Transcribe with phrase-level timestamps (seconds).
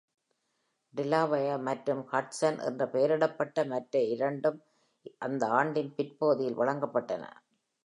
[0.93, 4.59] "Delaware" மற்றும்" Hudson" என்று பெயரிடப்பட்ட மற்ற இரண்டும்
[5.21, 7.23] அந்த ஆண்டின் பிற்பகுதியில் வழங்கப்பட்டன.